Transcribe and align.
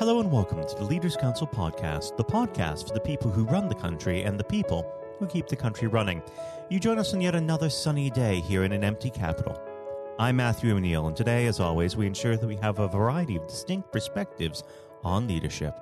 Hello 0.00 0.18
and 0.18 0.32
welcome 0.32 0.66
to 0.66 0.76
the 0.76 0.84
Leaders 0.84 1.14
Council 1.14 1.46
podcast, 1.46 2.16
the 2.16 2.24
podcast 2.24 2.88
for 2.88 2.94
the 2.94 3.00
people 3.00 3.30
who 3.30 3.44
run 3.44 3.68
the 3.68 3.74
country 3.74 4.22
and 4.22 4.40
the 4.40 4.44
people 4.44 4.90
who 5.18 5.26
keep 5.26 5.46
the 5.46 5.54
country 5.54 5.88
running. 5.88 6.22
You 6.70 6.80
join 6.80 6.98
us 6.98 7.12
on 7.12 7.20
yet 7.20 7.34
another 7.34 7.68
sunny 7.68 8.08
day 8.08 8.40
here 8.40 8.64
in 8.64 8.72
an 8.72 8.82
empty 8.82 9.10
capital. 9.10 9.60
I'm 10.18 10.36
Matthew 10.36 10.74
O'Neill, 10.74 11.06
and 11.06 11.14
today, 11.14 11.44
as 11.48 11.60
always, 11.60 11.98
we 11.98 12.06
ensure 12.06 12.38
that 12.38 12.46
we 12.46 12.56
have 12.56 12.78
a 12.78 12.88
variety 12.88 13.36
of 13.36 13.46
distinct 13.46 13.92
perspectives 13.92 14.64
on 15.04 15.28
leadership. 15.28 15.78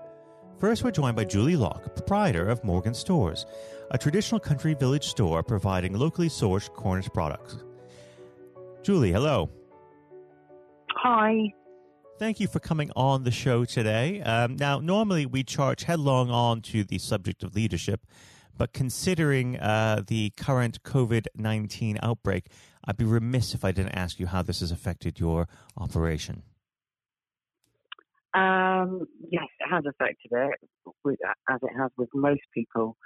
First, 0.59 0.83
we're 0.83 0.91
joined 0.91 1.15
by 1.15 1.25
Julie 1.25 1.55
Lock, 1.55 1.95
proprietor 1.95 2.49
of 2.49 2.65
Mawgan 2.65 2.97
Stores, 2.97 3.47
a 3.93 3.99
traditional 3.99 4.41
country 4.41 4.75
village 4.75 5.07
store 5.07 5.45
providing 5.45 5.97
locally 5.97 6.29
sourced 6.29 6.75
Cornish 6.75 7.09
products. 7.11 7.59
Julie, 8.83 9.13
hello. 9.13 9.49
Hi. 10.91 11.55
Thank 12.19 12.41
you 12.41 12.49
for 12.49 12.59
coming 12.59 12.91
on 12.97 13.23
the 13.23 13.31
show 13.31 13.65
today. 13.65 14.21
Um, 14.23 14.57
now, 14.57 14.81
normally 14.81 15.25
we 15.25 15.45
charge 15.45 15.85
headlong 15.85 16.31
on 16.33 16.63
to 16.63 16.83
the 16.83 16.99
subject 16.99 17.45
of 17.45 17.55
leadership, 17.55 18.05
but 18.57 18.73
considering 18.73 19.57
uh, 19.57 20.03
the 20.05 20.31
current 20.37 20.83
COVID 20.83 21.27
19 21.37 22.01
outbreak, 22.03 22.47
I'd 22.85 22.97
be 22.97 23.05
remiss 23.05 23.55
if 23.55 23.65
I 23.65 23.71
didn't 23.71 23.93
ask 23.93 24.19
you 24.19 24.27
how 24.27 24.43
this 24.43 24.59
has 24.61 24.73
affected 24.73 25.21
your 25.21 25.47
operation. 25.77 26.43
Um, 28.35 29.07
yes, 29.31 29.47
it 29.61 29.71
has 29.71 29.85
affected 29.89 30.33
it, 30.33 30.59
with, 31.05 31.21
as 31.49 31.61
it 31.63 31.71
has 31.79 31.93
with 31.97 32.09
most 32.15 32.43
people. 32.53 32.97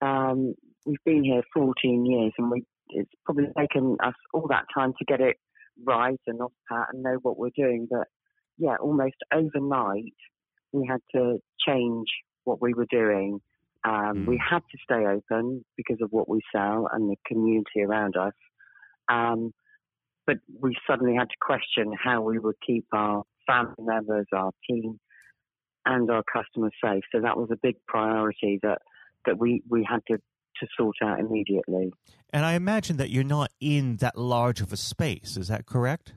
Um, 0.00 0.54
we've 0.86 1.04
been 1.04 1.24
here 1.24 1.42
14 1.54 2.06
years, 2.06 2.32
and 2.38 2.48
we, 2.52 2.64
it's 2.90 3.10
probably 3.24 3.48
taken 3.58 3.96
us 4.00 4.14
all 4.32 4.46
that 4.48 4.66
time 4.72 4.92
to 4.96 5.04
get 5.06 5.20
it 5.20 5.38
right 5.84 6.20
and 6.28 6.40
off 6.40 6.52
pat 6.70 6.86
and 6.92 7.02
know 7.02 7.18
what 7.22 7.36
we're 7.36 7.50
doing. 7.56 7.88
But 7.90 8.06
yeah, 8.60 8.76
almost 8.80 9.16
overnight, 9.32 10.14
we 10.72 10.86
had 10.86 11.00
to 11.14 11.38
change 11.66 12.06
what 12.44 12.60
we 12.60 12.74
were 12.74 12.86
doing. 12.90 13.40
Um, 13.84 13.92
mm. 14.14 14.26
We 14.26 14.38
had 14.38 14.58
to 14.58 14.78
stay 14.84 15.06
open 15.06 15.64
because 15.76 15.98
of 16.02 16.10
what 16.10 16.28
we 16.28 16.40
sell 16.54 16.86
and 16.92 17.10
the 17.10 17.16
community 17.26 17.82
around 17.82 18.16
us. 18.16 18.34
Um, 19.10 19.52
but 20.26 20.36
we 20.60 20.76
suddenly 20.88 21.16
had 21.16 21.30
to 21.30 21.36
question 21.40 21.92
how 22.00 22.20
we 22.20 22.38
would 22.38 22.56
keep 22.64 22.84
our 22.92 23.24
family 23.46 23.74
members, 23.78 24.26
our 24.32 24.50
team, 24.68 25.00
and 25.86 26.10
our 26.10 26.22
customers 26.30 26.72
safe. 26.84 27.02
So 27.12 27.22
that 27.22 27.38
was 27.38 27.48
a 27.50 27.56
big 27.56 27.76
priority 27.88 28.60
that, 28.62 28.82
that 29.24 29.38
we, 29.38 29.62
we 29.68 29.86
had 29.88 30.00
to, 30.08 30.18
to 30.18 30.66
sort 30.76 30.96
out 31.02 31.18
immediately. 31.18 31.92
And 32.32 32.44
I 32.44 32.52
imagine 32.52 32.98
that 32.98 33.08
you're 33.08 33.24
not 33.24 33.50
in 33.58 33.96
that 33.96 34.18
large 34.18 34.60
of 34.60 34.72
a 34.72 34.76
space. 34.76 35.38
Is 35.38 35.48
that 35.48 35.64
correct? 35.64 36.12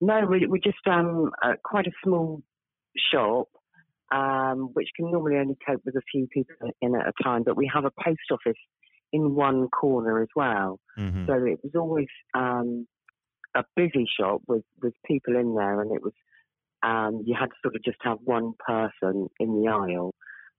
No, 0.00 0.26
we, 0.28 0.46
we're 0.46 0.58
just 0.58 0.86
um, 0.86 1.30
uh, 1.42 1.54
quite 1.64 1.86
a 1.86 1.92
small 2.04 2.42
shop, 3.10 3.48
um, 4.12 4.70
which 4.74 4.88
can 4.96 5.10
normally 5.10 5.36
only 5.36 5.56
cope 5.66 5.80
with 5.84 5.96
a 5.96 6.02
few 6.10 6.26
people 6.28 6.54
in 6.82 6.94
at 6.94 7.08
a 7.08 7.12
time. 7.22 7.42
But 7.44 7.56
we 7.56 7.70
have 7.72 7.84
a 7.84 7.90
post 8.04 8.20
office 8.30 8.60
in 9.12 9.34
one 9.34 9.68
corner 9.68 10.20
as 10.20 10.28
well, 10.36 10.80
mm-hmm. 10.98 11.26
so 11.26 11.32
it 11.44 11.60
was 11.62 11.72
always 11.74 12.08
um, 12.34 12.86
a 13.54 13.64
busy 13.74 14.06
shop 14.18 14.42
with 14.46 14.64
with 14.82 14.92
people 15.06 15.36
in 15.36 15.54
there, 15.54 15.80
and 15.80 15.92
it 15.92 16.02
was 16.02 16.12
um, 16.82 17.22
you 17.24 17.34
had 17.38 17.46
to 17.46 17.56
sort 17.62 17.76
of 17.76 17.82
just 17.82 17.98
have 18.02 18.18
one 18.24 18.52
person 18.66 19.28
in 19.40 19.60
the 19.60 19.68
aisle, 19.68 20.14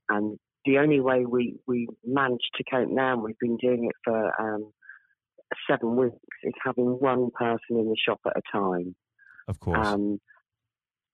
and 0.09 0.39
the 0.65 0.79
only 0.79 0.99
way 0.99 1.25
we 1.25 1.59
we 1.67 1.87
managed 2.03 2.49
to 2.55 2.63
cope 2.69 2.89
now, 2.89 3.13
and 3.13 3.21
we've 3.21 3.39
been 3.39 3.57
doing 3.57 3.85
it 3.85 3.95
for 4.03 4.41
um, 4.41 4.71
seven 5.69 5.95
weeks, 5.95 6.15
is 6.43 6.53
having 6.63 6.85
one 6.85 7.29
person 7.31 7.77
in 7.77 7.87
the 7.87 7.97
shop 8.03 8.19
at 8.25 8.33
a 8.35 8.41
time. 8.51 8.95
Of 9.47 9.59
course. 9.59 9.87
Um, 9.87 10.19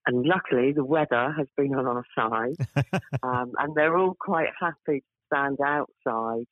and 0.06 0.26
luckily, 0.26 0.74
the 0.74 0.84
weather 0.84 1.34
has 1.38 1.48
been 1.56 1.74
on 1.76 1.86
our 1.86 2.06
side, 2.16 2.56
um, 3.24 3.54
and 3.58 3.74
they're 3.76 3.98
all 3.98 4.16
quite 4.20 4.50
happy 4.60 5.00
to 5.00 5.06
stand 5.34 5.60
outside, 5.66 6.46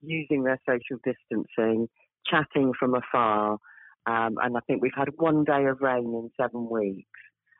using 0.00 0.44
their 0.44 0.58
social 0.66 0.98
distancing, 1.04 1.88
chatting 2.26 2.72
from 2.78 2.94
afar. 2.94 3.58
Um, 4.06 4.36
and 4.42 4.56
I 4.56 4.60
think 4.66 4.82
we've 4.82 4.92
had 4.96 5.08
one 5.16 5.44
day 5.44 5.66
of 5.66 5.80
rain 5.80 6.04
in 6.04 6.30
seven 6.40 6.68
weeks, 6.68 7.06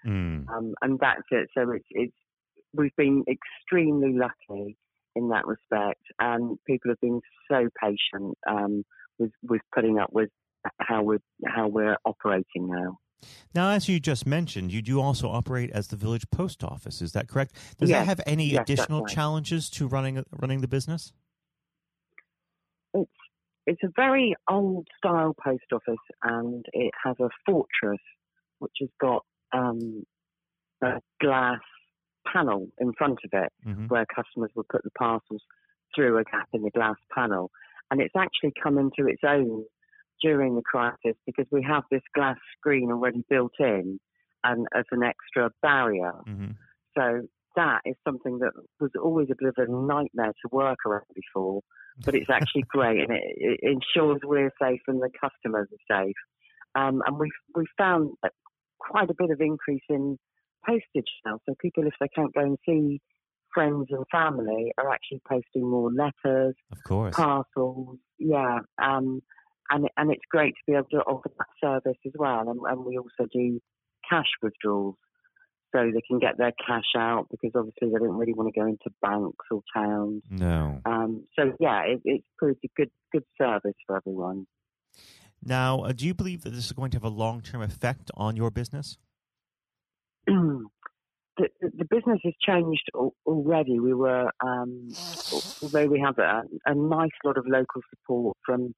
mm. 0.04 0.48
um, 0.48 0.74
and 0.80 0.98
that's 0.98 1.22
it. 1.30 1.48
So 1.56 1.70
it's, 1.70 1.86
it's 1.90 2.14
we've 2.72 2.96
been 2.96 3.24
extremely 3.28 4.14
lucky 4.14 4.76
in 5.14 5.28
that 5.28 5.46
respect, 5.46 6.02
and 6.18 6.58
people 6.66 6.90
have 6.90 7.00
been 7.00 7.20
so 7.50 7.68
patient 7.80 8.36
um, 8.48 8.84
with 9.18 9.30
with 9.42 9.60
putting 9.74 9.98
up 9.98 10.10
with 10.12 10.30
how 10.78 11.02
we're 11.02 11.20
how 11.46 11.68
we're 11.68 11.98
operating 12.04 12.68
now. 12.68 12.98
Now, 13.54 13.70
as 13.70 13.88
you 13.88 14.00
just 14.00 14.26
mentioned, 14.26 14.72
you 14.72 14.82
do 14.82 15.00
also 15.00 15.28
operate 15.28 15.70
as 15.70 15.88
the 15.88 15.96
village 15.96 16.28
post 16.30 16.64
office. 16.64 17.02
Is 17.02 17.12
that 17.12 17.28
correct? 17.28 17.54
Does 17.78 17.90
yes. 17.90 18.00
that 18.00 18.04
have 18.06 18.20
any 18.26 18.50
yes, 18.50 18.62
additional 18.62 19.02
right. 19.02 19.12
challenges 19.12 19.70
to 19.70 19.86
running 19.86 20.24
running 20.30 20.60
the 20.60 20.68
business? 20.68 21.12
It's 22.94 23.10
it's 23.66 23.82
a 23.84 23.90
very 23.94 24.34
old 24.50 24.88
style 24.96 25.34
post 25.42 25.64
office, 25.72 25.96
and 26.22 26.64
it 26.72 26.92
has 27.04 27.16
a 27.20 27.28
fortress 27.46 28.00
which 28.58 28.72
has 28.80 28.90
got 29.00 29.24
um, 29.52 30.04
a 30.82 31.00
glass 31.20 31.60
panel 32.32 32.68
in 32.78 32.92
front 32.92 33.18
of 33.24 33.30
it, 33.32 33.52
mm-hmm. 33.66 33.86
where 33.86 34.06
customers 34.14 34.50
would 34.54 34.68
put 34.68 34.82
the 34.84 34.90
parcels 34.90 35.42
through 35.94 36.18
a 36.18 36.24
gap 36.24 36.48
in 36.52 36.62
the 36.62 36.70
glass 36.70 36.96
panel, 37.14 37.50
and 37.90 38.00
it's 38.00 38.14
actually 38.16 38.52
come 38.62 38.78
into 38.78 39.06
its 39.08 39.22
own 39.26 39.64
during 40.22 40.54
the 40.54 40.62
crisis 40.62 41.16
because 41.26 41.46
we 41.50 41.62
have 41.62 41.82
this 41.90 42.02
glass 42.14 42.36
screen 42.58 42.90
already 42.90 43.24
built 43.28 43.52
in 43.58 43.98
and 44.44 44.66
as 44.74 44.84
an 44.90 45.02
extra 45.02 45.50
barrier. 45.62 46.12
Mm-hmm. 46.28 46.52
So 46.96 47.22
that 47.56 47.80
is 47.84 47.96
something 48.06 48.38
that 48.38 48.52
was 48.80 48.90
always 49.02 49.28
a 49.30 49.36
bit 49.38 49.48
of 49.48 49.54
a 49.56 49.70
nightmare 49.70 50.32
to 50.42 50.48
work 50.50 50.78
around 50.86 51.04
before, 51.14 51.60
but 52.04 52.14
it's 52.14 52.30
actually 52.30 52.64
great 52.68 53.00
and 53.00 53.12
it, 53.12 53.22
it, 53.36 53.60
ensures 53.62 54.20
we're 54.24 54.52
safe 54.60 54.80
and 54.86 55.00
the 55.00 55.10
customers 55.20 55.68
are 55.72 56.04
safe. 56.04 56.16
Um, 56.74 57.02
and 57.06 57.18
we've 57.18 57.30
we 57.54 57.66
found 57.76 58.12
quite 58.78 59.10
a 59.10 59.14
bit 59.16 59.30
of 59.30 59.40
increase 59.40 59.82
in 59.88 60.18
postage 60.66 61.10
now. 61.24 61.38
So 61.46 61.54
people, 61.60 61.86
if 61.86 61.94
they 62.00 62.08
can't 62.08 62.32
go 62.34 62.40
and 62.40 62.58
see 62.66 63.00
friends 63.52 63.86
and 63.90 64.04
family, 64.10 64.72
are 64.78 64.90
actually 64.90 65.20
posting 65.28 65.68
more 65.68 65.90
letters, 65.92 66.54
of 66.70 66.78
course, 66.86 67.14
parcels. 67.14 67.98
Yeah. 68.18 68.60
Um, 68.82 69.20
and 69.72 69.88
and 69.96 70.12
it's 70.12 70.22
great 70.30 70.54
to 70.54 70.60
be 70.66 70.74
able 70.74 70.88
to 70.90 70.98
offer 70.98 71.30
that 71.38 71.46
service 71.60 71.98
as 72.06 72.12
well. 72.14 72.48
And, 72.48 72.60
and 72.68 72.84
we 72.84 72.98
also 72.98 73.28
do 73.32 73.60
cash 74.08 74.28
withdrawals, 74.42 74.96
so 75.74 75.90
they 75.92 76.02
can 76.06 76.18
get 76.18 76.38
their 76.38 76.52
cash 76.64 76.92
out 76.96 77.26
because 77.30 77.50
obviously 77.54 77.88
they 77.88 78.04
don't 78.04 78.16
really 78.16 78.34
want 78.34 78.52
to 78.52 78.60
go 78.60 78.66
into 78.66 78.90
banks 79.00 79.46
or 79.50 79.62
towns. 79.74 80.22
No. 80.30 80.80
Um, 80.84 81.24
so 81.38 81.52
yeah, 81.58 81.82
it, 81.82 82.00
it's 82.04 82.26
proved 82.38 82.60
a 82.64 82.68
good 82.76 82.90
good 83.12 83.24
service 83.40 83.76
for 83.86 83.96
everyone. 83.96 84.46
Now, 85.44 85.80
uh, 85.80 85.92
do 85.92 86.06
you 86.06 86.14
believe 86.14 86.42
that 86.42 86.50
this 86.50 86.66
is 86.66 86.72
going 86.72 86.90
to 86.92 86.96
have 86.96 87.04
a 87.04 87.08
long 87.08 87.40
term 87.40 87.62
effect 87.62 88.10
on 88.14 88.36
your 88.36 88.50
business? 88.50 88.98
the, 90.26 90.68
the, 91.60 91.84
business 91.90 92.20
has 92.22 92.34
changed 92.46 92.88
already. 93.26 93.80
We 93.80 93.92
were, 93.92 94.30
um, 94.44 94.88
although 95.60 95.86
we 95.86 95.98
have 95.98 96.18
a, 96.18 96.42
a 96.66 96.74
nice 96.74 97.10
lot 97.24 97.38
of 97.38 97.44
local 97.48 97.80
support 97.90 98.36
from 98.46 98.72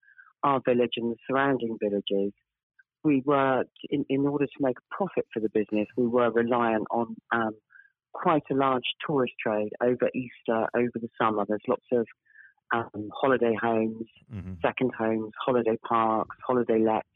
our 0.44 0.60
village 0.64 0.92
and 0.96 1.10
the 1.10 1.16
surrounding 1.28 1.76
villages, 1.82 2.32
we 3.02 3.22
were, 3.26 3.64
in, 3.90 4.04
in 4.08 4.26
order 4.26 4.46
to 4.46 4.52
make 4.60 4.76
a 4.78 4.94
profit 4.94 5.26
for 5.32 5.40
the 5.40 5.48
business, 5.48 5.88
we 5.96 6.06
were 6.06 6.30
reliant 6.30 6.86
on 6.90 7.16
um, 7.32 7.52
quite 8.12 8.42
a 8.50 8.54
large 8.54 8.84
tourist 9.06 9.34
trade 9.44 9.72
over 9.82 10.08
Easter, 10.14 10.66
over 10.76 10.92
the 10.94 11.08
summer. 11.20 11.44
There's 11.46 11.60
lots 11.68 11.84
of 11.92 12.06
um, 12.72 13.08
holiday 13.12 13.54
homes, 13.60 14.06
mm-hmm. 14.32 14.54
second 14.62 14.92
homes, 14.96 15.32
holiday 15.44 15.76
parks, 15.86 16.36
holiday 16.46 16.78
lets 16.78 17.08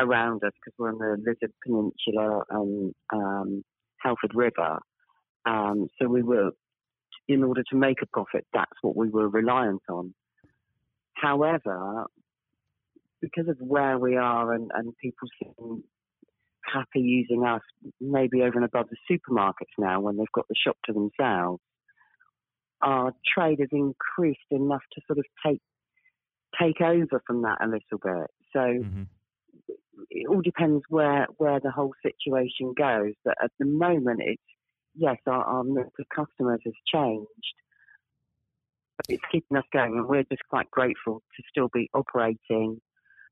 around 0.00 0.42
us 0.44 0.52
because 0.64 0.74
we're 0.78 0.90
on 0.90 0.98
the 0.98 1.16
Lizard 1.18 1.52
Peninsula 1.64 2.42
and 2.50 2.94
um, 3.12 3.64
Helford 3.98 4.34
River. 4.34 4.78
Um, 5.44 5.88
so 6.00 6.08
we 6.08 6.22
were, 6.22 6.50
in 7.28 7.44
order 7.44 7.62
to 7.70 7.76
make 7.76 8.00
a 8.02 8.06
profit, 8.06 8.46
that's 8.52 8.72
what 8.82 8.96
we 8.96 9.08
were 9.08 9.28
reliant 9.28 9.82
on. 9.88 10.14
However, 11.14 12.06
because 13.20 13.48
of 13.48 13.56
where 13.60 13.98
we 13.98 14.16
are 14.16 14.52
and, 14.52 14.70
and 14.74 14.96
people 14.98 15.28
seem 15.42 15.84
happy 16.72 17.00
using 17.00 17.44
us 17.44 17.62
maybe 18.00 18.42
over 18.42 18.56
and 18.56 18.64
above 18.64 18.86
the 18.90 18.96
supermarkets 19.10 19.74
now 19.78 20.00
when 20.00 20.16
they've 20.16 20.32
got 20.34 20.48
the 20.48 20.54
shop 20.54 20.76
to 20.84 20.92
themselves, 20.92 21.60
our 22.82 23.12
trade 23.34 23.58
has 23.60 23.68
increased 23.72 24.40
enough 24.50 24.82
to 24.92 25.00
sort 25.06 25.18
of 25.18 25.24
take 25.46 25.60
take 26.60 26.80
over 26.80 27.22
from 27.26 27.42
that 27.42 27.58
a 27.60 27.66
little 27.66 27.98
bit. 28.02 28.30
So 28.52 28.58
mm-hmm. 28.58 29.02
it 30.10 30.28
all 30.28 30.42
depends 30.42 30.82
where 30.88 31.26
where 31.36 31.60
the 31.60 31.70
whole 31.70 31.92
situation 32.02 32.74
goes. 32.76 33.14
But 33.24 33.34
at 33.42 33.50
the 33.58 33.66
moment, 33.66 34.20
it's 34.24 34.42
yes, 34.94 35.16
our, 35.26 35.44
our 35.44 35.64
mix 35.64 35.88
of 35.98 36.06
customers 36.14 36.60
has 36.64 36.74
changed, 36.92 37.54
but 38.96 39.06
it's 39.08 39.22
keeping 39.30 39.56
us 39.56 39.64
going, 39.72 39.92
and 39.98 40.08
we're 40.08 40.24
just 40.24 40.42
quite 40.48 40.70
grateful 40.70 41.22
to 41.36 41.42
still 41.50 41.68
be 41.72 41.88
operating 41.94 42.80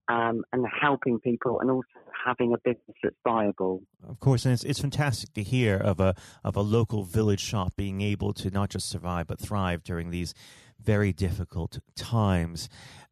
um, 0.09 0.43
and 0.53 0.67
helping 0.81 1.21
people 1.21 1.61
and 1.61 1.71
also 1.71 1.87
having 2.27 2.53
a 2.53 2.59
business 2.59 2.97
that's 3.03 3.17
viable. 3.25 3.83
Of 4.09 4.21
course, 4.21 4.45
and 4.45 4.55
it's, 4.55 4.65
it's 4.65 4.81
fantastic 4.81 5.33
to 5.35 5.43
hear 5.43 5.77
of 5.77 6.01
a 6.01 6.15
of 6.43 6.57
a 6.57 6.63
local 6.63 7.05
village 7.05 7.41
shop 7.41 7.75
being 7.77 8.01
able 8.01 8.33
to 8.35 8.51
not 8.51 8.71
just 8.71 8.89
survive 8.89 9.27
but 9.27 9.39
thrive 9.39 9.83
during 9.83 10.11
these 10.11 10.35
very 10.81 11.13
difficult 11.13 11.79
times. 11.97 12.69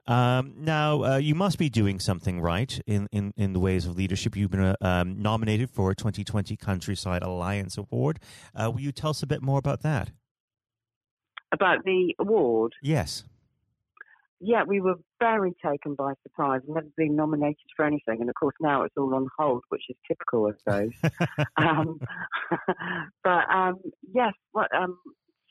Um, 0.08 0.54
now, 0.56 1.02
uh, 1.02 1.16
you 1.16 1.34
must 1.34 1.58
be 1.58 1.68
doing 1.68 1.98
something 1.98 2.40
right 2.40 2.80
in, 2.86 3.08
in, 3.10 3.34
in 3.36 3.52
the 3.52 3.58
ways 3.58 3.86
of 3.86 3.96
leadership. 3.96 4.36
You've 4.36 4.52
been 4.52 4.60
uh, 4.60 4.76
um, 4.80 5.20
nominated 5.20 5.68
for 5.68 5.90
a 5.90 5.96
2020 5.96 6.56
Countryside 6.56 7.24
Alliance 7.24 7.76
Award. 7.76 8.20
Uh, 8.54 8.70
will 8.70 8.80
you 8.80 8.92
tell 8.92 9.10
us 9.10 9.24
a 9.24 9.26
bit 9.26 9.42
more 9.42 9.58
about 9.58 9.82
that? 9.82 10.12
About 11.50 11.84
the 11.84 12.14
award? 12.20 12.74
Yes 12.80 13.24
yeah, 14.40 14.64
we 14.66 14.80
were 14.80 14.96
very 15.18 15.54
taken 15.64 15.94
by 15.94 16.12
surprise. 16.22 16.60
Never 16.68 16.86
been 16.96 17.16
nominated 17.16 17.56
for 17.74 17.84
anything, 17.84 18.20
and 18.20 18.28
of 18.28 18.34
course 18.34 18.54
now 18.60 18.82
it's 18.82 18.94
all 18.96 19.14
on 19.14 19.28
hold, 19.38 19.62
which 19.70 19.84
is 19.88 19.96
typical, 20.06 20.46
I 20.46 20.52
suppose. 20.58 20.92
um, 21.56 22.00
but 23.24 23.50
um, 23.50 23.76
yes, 24.14 24.32
what, 24.52 24.68
um, 24.74 24.98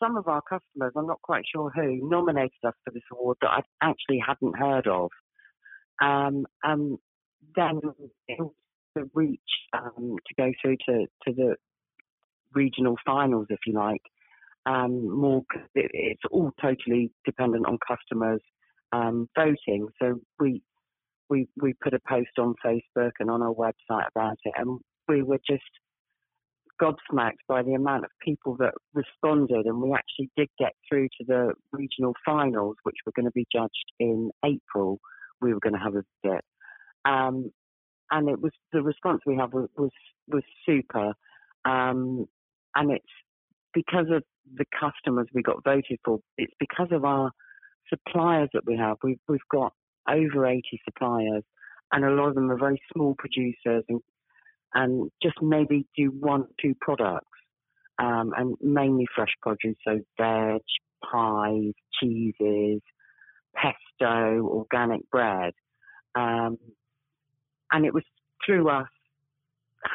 some 0.01 0.17
of 0.17 0.27
our 0.27 0.41
customers, 0.41 0.93
I'm 0.95 1.07
not 1.07 1.21
quite 1.21 1.45
sure 1.51 1.71
who, 1.73 1.99
nominated 2.07 2.51
us 2.65 2.73
for 2.83 2.91
this 2.91 3.03
award 3.11 3.37
that 3.41 3.49
I 3.49 3.61
actually 3.81 4.21
hadn't 4.25 4.57
heard 4.57 4.87
of. 4.87 5.09
Um, 6.01 6.45
and 6.61 6.97
then 7.55 7.79
to 8.97 9.09
reach 9.13 9.39
um, 9.73 10.17
to 10.27 10.33
go 10.37 10.51
through 10.61 10.77
to, 10.87 11.05
to 11.25 11.33
the 11.33 11.55
regional 12.53 12.95
finals, 13.05 13.47
if 13.49 13.59
you 13.65 13.73
like. 13.73 14.01
Um, 14.65 15.09
more, 15.09 15.43
it's 15.75 16.23
all 16.31 16.51
totally 16.61 17.11
dependent 17.23 17.67
on 17.67 17.77
customers 17.87 18.41
um, 18.91 19.27
voting. 19.35 19.87
So 20.01 20.19
we 20.39 20.61
we 21.29 21.47
we 21.61 21.73
put 21.81 21.93
a 21.93 21.99
post 22.07 22.37
on 22.39 22.55
Facebook 22.65 23.11
and 23.19 23.29
on 23.29 23.41
our 23.41 23.53
website 23.53 24.07
about 24.15 24.37
it, 24.43 24.53
and 24.57 24.79
we 25.07 25.23
were 25.23 25.39
just 25.47 25.63
gobsmacked 26.81 27.43
by 27.47 27.63
the 27.63 27.73
amount 27.73 28.03
of 28.03 28.11
people 28.21 28.55
that 28.59 28.73
responded, 28.93 29.65
and 29.65 29.81
we 29.81 29.93
actually 29.93 30.29
did 30.35 30.49
get 30.59 30.73
through 30.87 31.07
to 31.19 31.25
the 31.25 31.53
regional 31.71 32.13
finals, 32.25 32.75
which 32.83 32.97
were 33.05 33.13
going 33.15 33.25
to 33.25 33.31
be 33.31 33.45
judged 33.51 33.91
in 33.99 34.29
April. 34.45 34.99
We 35.41 35.53
were 35.53 35.59
going 35.59 35.73
to 35.73 35.79
have 35.79 35.95
a 35.95 36.03
visit, 36.23 36.43
um, 37.05 37.51
and 38.11 38.29
it 38.29 38.41
was 38.41 38.51
the 38.71 38.81
response 38.81 39.21
we 39.25 39.35
had 39.35 39.53
was 39.53 39.69
was, 39.77 39.91
was 40.27 40.43
super, 40.65 41.13
um, 41.65 42.25
and 42.75 42.91
it's 42.91 43.05
because 43.73 44.07
of 44.11 44.23
the 44.55 44.65
customers 44.79 45.27
we 45.33 45.41
got 45.41 45.63
voted 45.63 45.99
for. 46.03 46.19
It's 46.37 46.53
because 46.59 46.87
of 46.91 47.03
our 47.03 47.31
suppliers 47.89 48.49
that 48.53 48.65
we 48.65 48.77
have. 48.77 48.97
We've, 49.03 49.19
we've 49.27 49.39
got 49.51 49.73
over 50.09 50.45
80 50.45 50.63
suppliers, 50.85 51.43
and 51.91 52.05
a 52.05 52.11
lot 52.11 52.29
of 52.29 52.35
them 52.35 52.51
are 52.51 52.57
very 52.57 52.81
small 52.93 53.15
producers 53.17 53.83
and, 53.89 54.01
and 54.73 55.11
just 55.21 55.35
maybe 55.41 55.85
do 55.97 56.11
one, 56.19 56.45
two 56.61 56.75
products, 56.81 57.27
um, 57.99 58.33
and 58.35 58.55
mainly 58.61 59.07
fresh 59.15 59.33
produce, 59.41 59.77
so 59.87 59.99
veg, 60.19 60.61
pies, 61.09 61.73
cheeses, 61.99 62.81
pesto, 63.55 64.41
organic 64.43 65.09
bread. 65.09 65.53
Um, 66.15 66.57
and 67.71 67.85
it 67.85 67.93
was 67.93 68.03
through 68.45 68.69
us 68.69 68.87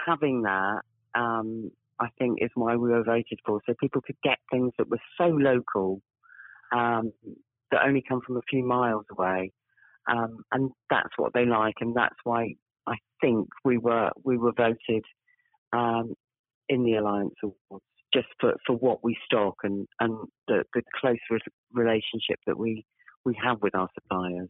having 0.06 0.42
that, 0.42 0.80
um, 1.14 1.70
I 1.98 2.08
think, 2.18 2.38
is 2.40 2.50
why 2.54 2.76
we 2.76 2.90
were 2.90 3.04
voted 3.04 3.40
for. 3.44 3.60
So 3.66 3.74
people 3.80 4.00
could 4.00 4.16
get 4.22 4.38
things 4.50 4.72
that 4.78 4.88
were 4.88 5.00
so 5.18 5.26
local 5.26 6.00
um, 6.72 7.12
that 7.70 7.82
only 7.86 8.02
come 8.06 8.20
from 8.26 8.36
a 8.36 8.42
few 8.48 8.64
miles 8.64 9.04
away, 9.10 9.52
um, 10.10 10.44
and 10.52 10.70
that's 10.88 11.10
what 11.16 11.32
they 11.32 11.44
like, 11.44 11.76
and 11.80 11.94
that's 11.94 12.16
why 12.24 12.54
I 12.86 12.96
think 13.20 13.48
we 13.64 13.78
were 13.78 14.10
we 14.24 14.36
were 14.36 14.52
voted 14.52 15.04
um, 15.72 16.14
in 16.68 16.84
the 16.84 16.94
Alliance 16.94 17.34
Awards 17.42 17.84
just 18.12 18.28
for, 18.40 18.54
for 18.66 18.76
what 18.76 19.04
we 19.04 19.16
stock 19.24 19.56
and, 19.62 19.86
and 20.00 20.16
the, 20.48 20.64
the 20.74 20.82
close 21.00 21.18
re- 21.30 21.38
relationship 21.72 22.38
that 22.46 22.58
we, 22.58 22.84
we 23.24 23.38
have 23.42 23.58
with 23.62 23.74
our 23.74 23.88
suppliers. 23.94 24.48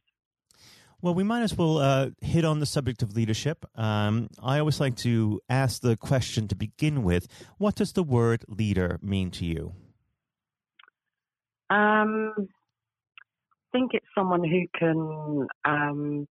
Well, 1.02 1.14
we 1.14 1.24
might 1.24 1.42
as 1.42 1.56
well 1.56 1.78
uh, 1.78 2.10
hit 2.20 2.44
on 2.44 2.60
the 2.60 2.66
subject 2.66 3.02
of 3.02 3.16
leadership. 3.16 3.64
Um, 3.74 4.28
I 4.42 4.58
always 4.58 4.80
like 4.80 4.96
to 4.96 5.40
ask 5.48 5.80
the 5.80 5.96
question 5.96 6.46
to 6.48 6.54
begin 6.54 7.02
with 7.02 7.26
what 7.56 7.74
does 7.74 7.92
the 7.92 8.02
word 8.02 8.44
leader 8.48 8.98
mean 9.02 9.30
to 9.32 9.46
you? 9.46 9.72
Um, 11.70 12.34
think 13.72 13.92
it's 13.94 14.06
someone 14.16 14.44
who 14.44 14.66
can 14.78 15.46
um, 15.64 16.26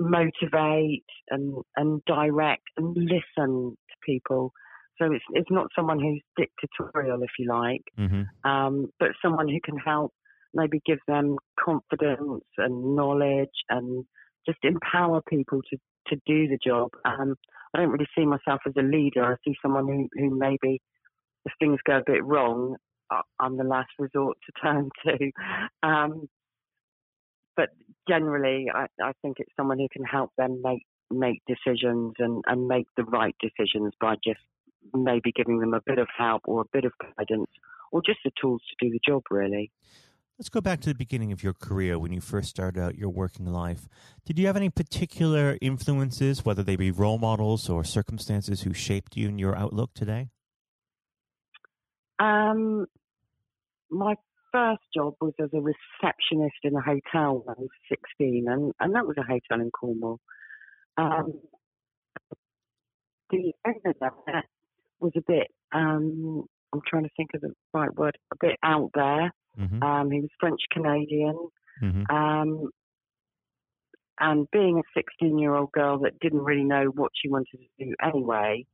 motivate 0.00 1.04
and 1.28 1.54
and 1.76 2.02
direct 2.06 2.64
and 2.76 2.96
listen 2.96 3.76
to 3.76 3.96
people. 4.04 4.52
So 4.98 5.12
it's 5.12 5.24
it's 5.32 5.50
not 5.50 5.68
someone 5.74 6.00
who's 6.00 6.22
dictatorial, 6.36 7.22
if 7.22 7.30
you 7.38 7.48
like, 7.48 7.84
mm-hmm. 7.98 8.50
um, 8.50 8.86
but 8.98 9.10
someone 9.22 9.48
who 9.48 9.60
can 9.64 9.76
help, 9.76 10.12
maybe 10.54 10.80
give 10.84 10.98
them 11.06 11.36
confidence 11.62 12.44
and 12.56 12.96
knowledge 12.96 13.48
and 13.68 14.04
just 14.46 14.58
empower 14.62 15.22
people 15.28 15.60
to 15.70 15.78
to 16.08 16.16
do 16.26 16.48
the 16.48 16.58
job. 16.64 16.90
Um, 17.04 17.36
I 17.74 17.78
don't 17.78 17.90
really 17.90 18.08
see 18.16 18.24
myself 18.24 18.60
as 18.66 18.72
a 18.78 18.82
leader. 18.82 19.24
I 19.24 19.36
see 19.44 19.56
someone 19.62 19.86
who 19.86 20.08
who 20.20 20.36
maybe 20.36 20.80
if 21.44 21.52
things 21.60 21.78
go 21.86 21.98
a 21.98 22.02
bit 22.04 22.24
wrong, 22.24 22.76
I'm 23.40 23.56
the 23.56 23.64
last 23.64 23.90
resort 23.98 24.36
to 24.46 24.52
turn 24.60 24.90
to. 25.04 25.30
Um, 25.82 26.28
but 27.58 27.70
generally, 28.08 28.68
I, 28.72 28.86
I 29.02 29.12
think 29.20 29.38
it's 29.40 29.50
someone 29.56 29.78
who 29.78 29.88
can 29.92 30.04
help 30.04 30.30
them 30.38 30.62
make 30.64 30.86
make 31.10 31.42
decisions 31.46 32.14
and, 32.18 32.44
and 32.46 32.68
make 32.68 32.86
the 32.96 33.02
right 33.02 33.34
decisions 33.40 33.92
by 34.00 34.14
just 34.24 34.40
maybe 34.94 35.32
giving 35.34 35.58
them 35.58 35.74
a 35.74 35.80
bit 35.84 35.98
of 35.98 36.06
help 36.16 36.42
or 36.46 36.60
a 36.60 36.64
bit 36.72 36.84
of 36.84 36.92
guidance 37.16 37.50
or 37.90 38.02
just 38.04 38.18
the 38.24 38.30
tools 38.40 38.60
to 38.68 38.86
do 38.86 38.92
the 38.92 39.00
job, 39.06 39.22
really. 39.30 39.72
Let's 40.38 40.50
go 40.50 40.60
back 40.60 40.80
to 40.82 40.90
the 40.90 40.94
beginning 40.94 41.32
of 41.32 41.42
your 41.42 41.54
career 41.54 41.98
when 41.98 42.12
you 42.12 42.20
first 42.20 42.50
started 42.50 42.80
out 42.80 42.96
your 42.96 43.08
working 43.08 43.46
life. 43.46 43.88
Did 44.24 44.38
you 44.38 44.46
have 44.46 44.56
any 44.56 44.68
particular 44.68 45.58
influences, 45.60 46.44
whether 46.44 46.62
they 46.62 46.76
be 46.76 46.90
role 46.90 47.18
models 47.18 47.68
or 47.68 47.82
circumstances, 47.84 48.60
who 48.60 48.74
shaped 48.74 49.16
you 49.16 49.28
and 49.28 49.40
your 49.40 49.56
outlook 49.56 49.94
today? 49.94 50.28
Um, 52.20 52.86
my 53.90 54.14
first 54.58 54.82
job 54.94 55.14
was 55.20 55.34
as 55.40 55.50
a 55.54 55.60
receptionist 55.60 56.56
in 56.64 56.74
a 56.74 56.80
hotel 56.80 57.42
when 57.44 57.56
I 57.56 57.60
was 57.60 57.68
16, 57.88 58.46
and, 58.48 58.72
and 58.80 58.94
that 58.94 59.06
was 59.06 59.16
a 59.18 59.22
hotel 59.22 59.64
in 59.64 59.70
Cornwall. 59.70 60.18
Um, 60.96 61.34
the 63.30 63.52
owner 63.66 63.94
there 64.00 64.44
was 65.00 65.12
a 65.16 65.22
bit, 65.26 65.48
um, 65.72 66.44
I'm 66.72 66.80
trying 66.86 67.04
to 67.04 67.10
think 67.16 67.30
of 67.34 67.42
the 67.42 67.54
right 67.72 67.94
word, 67.94 68.18
a 68.32 68.36
bit 68.40 68.56
out 68.62 68.90
there. 68.94 69.32
Mm-hmm. 69.58 69.82
Um, 69.82 70.10
he 70.10 70.20
was 70.20 70.30
French 70.40 70.60
Canadian. 70.72 71.36
Mm-hmm. 71.82 72.14
Um, 72.14 72.70
and 74.20 74.48
being 74.50 74.80
a 74.80 75.00
16 75.00 75.38
year 75.38 75.54
old 75.54 75.70
girl 75.72 76.00
that 76.00 76.18
didn't 76.20 76.42
really 76.42 76.64
know 76.64 76.86
what 76.86 77.12
she 77.14 77.28
wanted 77.28 77.58
to 77.78 77.84
do 77.84 77.94
anyway, 78.02 78.66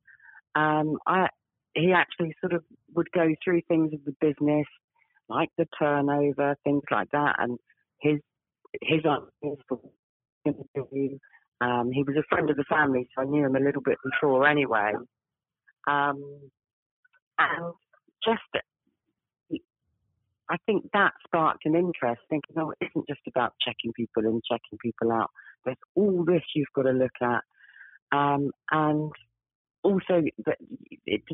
um, 0.54 0.96
I, 1.06 1.28
he 1.74 1.92
actually 1.92 2.34
sort 2.40 2.54
of 2.54 2.64
would 2.94 3.10
go 3.12 3.34
through 3.42 3.62
things 3.68 3.92
of 3.92 4.00
the 4.06 4.14
business, 4.20 4.66
like 5.28 5.50
the 5.56 5.66
turnover, 5.78 6.56
things 6.64 6.82
like 6.90 7.10
that, 7.12 7.36
and 7.38 7.58
his 8.00 8.20
his 8.82 9.02
for 9.68 9.80
um, 11.60 11.90
he 11.92 12.02
was 12.02 12.16
a 12.16 12.28
friend 12.28 12.50
of 12.50 12.56
the 12.56 12.64
family, 12.68 13.08
so 13.14 13.22
I 13.22 13.24
knew 13.24 13.46
him 13.46 13.56
a 13.56 13.60
little 13.60 13.80
bit 13.80 13.98
before 14.04 14.46
anyway. 14.46 14.92
Um, 15.86 16.50
and 17.38 17.72
just, 18.24 18.42
I 20.50 20.56
think 20.66 20.90
that 20.92 21.12
sparked 21.26 21.64
an 21.64 21.74
interest, 21.74 22.20
thinking, 22.28 22.56
oh, 22.58 22.72
it 22.72 22.86
isn't 22.86 23.08
just 23.08 23.20
about 23.26 23.54
checking 23.64 23.92
people 23.92 24.24
in, 24.24 24.40
checking 24.50 24.78
people 24.82 25.12
out. 25.12 25.30
There's 25.64 25.76
all 25.94 26.24
this 26.24 26.42
you've 26.54 26.72
got 26.74 26.82
to 26.82 26.90
look 26.90 27.16
at. 27.22 27.42
Um, 28.16 28.50
and 28.70 29.12
also, 29.82 30.22
it's 31.06 31.26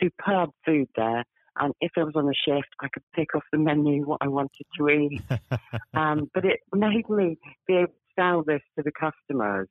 superb 0.00 0.50
food 0.66 0.88
there. 0.96 1.24
And 1.58 1.74
if 1.80 1.92
I 1.96 2.04
was 2.04 2.14
on 2.16 2.28
a 2.28 2.34
shift, 2.34 2.68
I 2.80 2.88
could 2.92 3.02
pick 3.14 3.34
off 3.34 3.44
the 3.52 3.58
menu 3.58 4.04
what 4.06 4.18
I 4.22 4.28
wanted 4.28 4.66
to 4.78 4.88
eat. 4.88 5.20
um, 5.94 6.30
but 6.32 6.44
it 6.44 6.60
made 6.72 7.08
me 7.08 7.38
be 7.66 7.74
able 7.74 7.88
to 7.88 7.92
sell 8.18 8.42
this 8.42 8.62
to 8.76 8.82
the 8.82 8.92
customers. 8.92 9.68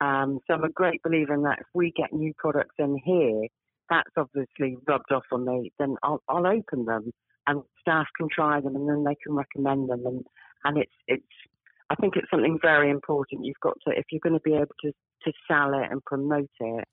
Um, 0.00 0.40
so 0.46 0.54
I'm 0.54 0.64
a 0.64 0.70
great 0.70 1.02
believer 1.02 1.34
in 1.34 1.42
that. 1.42 1.60
If 1.60 1.66
we 1.74 1.92
get 1.96 2.12
new 2.12 2.32
products 2.36 2.74
in 2.78 2.98
here, 3.04 3.46
that's 3.88 4.10
obviously 4.16 4.76
rubbed 4.88 5.12
off 5.12 5.24
on 5.32 5.44
me. 5.44 5.72
Then 5.78 5.96
I'll, 6.02 6.22
I'll 6.28 6.46
open 6.46 6.86
them, 6.86 7.12
and 7.46 7.62
staff 7.80 8.06
can 8.16 8.28
try 8.34 8.60
them, 8.60 8.74
and 8.74 8.88
then 8.88 9.04
they 9.04 9.16
can 9.22 9.34
recommend 9.34 9.90
them. 9.90 10.06
And 10.06 10.24
and 10.64 10.78
it's 10.78 10.92
it's. 11.06 11.22
I 11.90 11.94
think 11.96 12.16
it's 12.16 12.30
something 12.30 12.58
very 12.62 12.90
important. 12.90 13.44
You've 13.44 13.60
got 13.62 13.74
to 13.86 13.96
if 13.96 14.06
you're 14.10 14.20
going 14.22 14.38
to 14.38 14.40
be 14.40 14.54
able 14.54 14.74
to 14.82 14.92
to 15.24 15.32
sell 15.46 15.74
it 15.74 15.90
and 15.90 16.02
promote 16.04 16.50
it, 16.58 16.84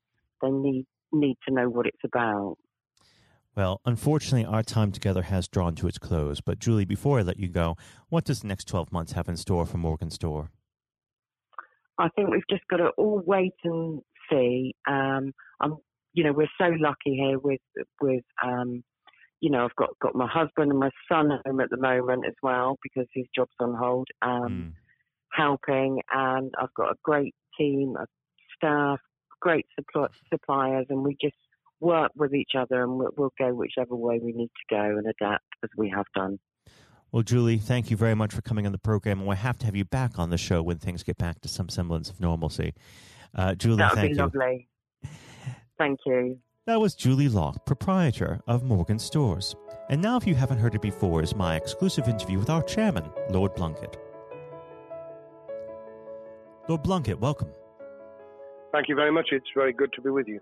they 0.42 0.51
need 0.51 0.86
need 1.12 1.38
to 1.48 1.54
know 1.54 1.70
what 1.70 1.88
it's 1.88 2.04
about. 2.04 2.58
Well, 3.60 3.82
unfortunately, 3.84 4.46
our 4.46 4.63
time 4.63 4.94
together 4.94 5.22
has 5.24 5.50
drawn 5.50 5.75
to 5.75 5.88
its 5.89 5.98
close. 5.98 6.39
But, 6.39 6.60
Julie, 6.60 6.86
before 6.86 7.20
I 7.20 7.24
let 7.24 7.42
you 7.42 7.50
go, 7.50 7.75
what 8.08 8.24
does 8.24 8.39
the 8.39 8.48
next 8.48 8.70
12 8.70 8.89
months 8.94 9.12
have 9.12 9.28
in 9.28 9.36
store 9.36 9.66
for 9.66 9.78
Mawgan 9.78 10.13
Store? 10.13 10.50
I 11.98 12.08
think 12.16 12.30
we've 12.30 12.48
just 12.50 12.66
got 12.70 12.78
to 12.78 12.92
all 12.98 13.22
wait 13.25 13.56
and 13.66 14.01
see. 14.32 14.75
Um, 14.88 15.34
I'm, 15.60 15.75
you 16.13 16.24
know, 16.24 16.32
we're 16.32 16.48
so 16.58 16.70
lucky 16.80 17.18
here 17.18 17.38
with 17.38 17.60
with 18.00 18.24
um, 18.42 18.82
you 19.42 19.50
know, 19.50 19.66
I've 19.66 19.75
got 19.75 19.89
got 20.01 20.16
my 20.16 20.28
husband 20.28 20.72
and 20.72 20.80
my 20.80 20.92
son 21.12 21.30
home 21.46 21.60
at 21.60 21.70
the 21.70 21.75
moment 21.75 22.24
as 22.25 22.36
well 22.42 22.78
because 22.82 23.10
his 23.13 23.25
job's 23.36 23.51
on 23.60 23.75
hold, 23.75 24.08
um, 24.22 24.32
mm. 24.48 24.72
helping, 25.34 26.00
and 26.13 26.54
I've 26.58 26.74
got 26.78 26.94
a 26.94 26.96
great 27.04 27.36
team 27.58 27.98
of 28.00 28.08
staff, 28.56 29.00
great 29.42 29.66
supply, 29.78 30.08
suppliers, 30.32 30.86
and 30.89 31.04
we 31.04 31.18
just 31.22 31.36
work 31.80 32.12
with 32.16 32.34
each 32.34 32.52
other 32.58 32.84
and 32.84 32.98
we'll, 32.98 33.12
we'll 33.18 33.34
go 33.38 33.54
whichever 33.54 33.96
way 33.96 34.20
we 34.22 34.32
need 34.32 34.50
to 34.50 34.76
go 34.76 34.82
and 34.82 35.08
adapt 35.08 35.46
as 35.64 35.70
we 35.78 35.90
have 35.90 36.06
done. 36.16 36.40
Well, 37.12 37.24
Julie, 37.24 37.58
thank 37.58 37.90
you 37.90 37.98
very 37.98 38.14
much 38.14 38.34
for 38.34 38.42
coming 38.42 38.68
on 38.68 38.72
the 38.72 38.78
program, 38.78 39.18
and 39.18 39.28
we'll 39.28 39.38
have 39.38 39.58
to 39.60 39.66
have 39.66 39.76
you 39.76 39.86
back 39.86 40.20
on 40.20 40.30
the 40.30 40.38
show 40.38 40.62
when 40.62 40.78
things 40.78 41.02
get 41.02 41.18
back 41.18 41.42
to 41.42 41.48
some 41.48 41.68
semblance 41.68 42.10
of 42.12 42.20
normalcy. 42.20 42.76
Uh, 43.34 43.56
Julie, 43.56 43.78
that 43.78 43.96
would 43.96 44.02
be 44.02 44.10
you. 44.10 44.16
lovely. 44.16 44.68
Thank 45.80 46.00
you. 46.06 46.38
That 46.68 46.80
was 46.80 46.94
Julie 46.94 47.30
Lock, 47.30 47.66
proprietor 47.66 48.42
of 48.46 48.62
Mawgan 48.62 49.02
Stores. 49.02 49.56
And 49.90 50.04
now, 50.04 50.18
if 50.18 50.28
you 50.28 50.36
haven't 50.36 50.60
heard 50.60 50.76
it 50.76 50.84
before, 50.84 51.24
is 51.24 51.36
my 51.36 51.56
exclusive 51.56 52.08
interview 52.08 52.38
with 52.38 52.52
our 52.52 52.62
chairman, 52.62 53.10
Lord 53.32 53.56
Blunkett. 53.56 53.96
Lord 56.68 56.84
Blunkett, 56.84 57.20
welcome. 57.20 57.50
Thank 58.72 58.88
you 58.88 58.94
very 58.94 59.12
much. 59.12 59.30
It's 59.32 59.48
very 59.56 59.74
good 59.74 59.92
to 59.94 60.02
be 60.02 60.12
with 60.12 60.28
you. 60.28 60.42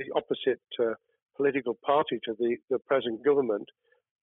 the 0.00 0.12
opposite 0.16 0.60
uh, 0.80 0.94
political 1.36 1.76
party 1.84 2.18
to 2.24 2.34
the, 2.38 2.56
the 2.70 2.78
present 2.78 3.24
government, 3.24 3.68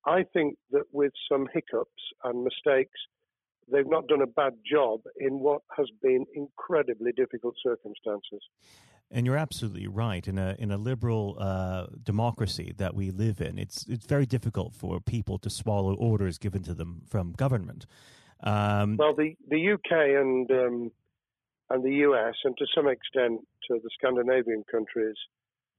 I 0.05 0.23
think 0.33 0.57
that 0.71 0.83
with 0.91 1.11
some 1.29 1.47
hiccups 1.53 2.01
and 2.23 2.43
mistakes, 2.43 2.99
they've 3.71 3.87
not 3.87 4.07
done 4.07 4.21
a 4.21 4.27
bad 4.27 4.53
job 4.69 5.01
in 5.19 5.39
what 5.39 5.61
has 5.75 5.87
been 6.01 6.25
incredibly 6.33 7.11
difficult 7.11 7.55
circumstances. 7.61 8.41
And 9.09 9.25
you're 9.25 9.37
absolutely 9.37 9.87
right. 9.87 10.27
In 10.27 10.37
a 10.37 10.55
in 10.59 10.69
a 10.69 10.77
liberal 10.77 11.37
uh, 11.39 11.87
democracy 12.03 12.73
that 12.77 12.93
we 12.93 13.09
live 13.09 13.39
in, 13.39 13.57
it's 13.57 13.85
it's 13.87 14.05
very 14.05 14.25
difficult 14.25 14.75
for 14.75 14.99
people 14.99 15.37
to 15.39 15.49
swallow 15.49 15.93
orders 15.93 16.37
given 16.37 16.61
to 16.63 16.73
them 16.73 17.03
from 17.07 17.31
government. 17.31 17.85
Um, 18.43 18.97
well, 18.97 19.15
the 19.15 19.37
the 19.47 19.71
UK 19.71 19.91
and 19.91 20.51
um, 20.51 20.91
and 21.69 21.83
the 21.85 21.95
US, 22.07 22.35
and 22.43 22.57
to 22.57 22.65
some 22.75 22.89
extent 22.89 23.47
to 23.69 23.79
the 23.81 23.89
Scandinavian 23.97 24.65
countries, 24.69 25.15